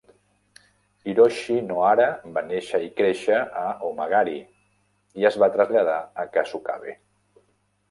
Hiroshi 1.11 1.57
Nohara 1.65 2.07
va 2.37 2.43
néixer 2.47 2.79
i 2.87 2.89
créixer 3.03 3.39
a 3.65 3.67
Omagari 3.91 4.35
i 5.21 5.29
es 5.33 5.39
va 5.45 5.53
traslladar 5.59 6.01
a 6.25 6.29
Kasukabe. 6.35 6.99